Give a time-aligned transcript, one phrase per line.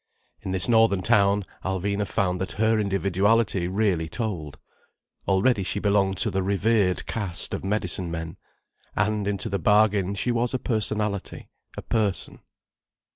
[0.41, 4.57] In this northern town Alvina found that her individuality really told.
[5.27, 8.37] Already she belonged to the revered caste of medicine men.
[8.95, 12.39] And into the bargain she was a personality, a person.